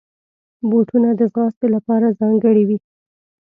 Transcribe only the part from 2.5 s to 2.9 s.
وي.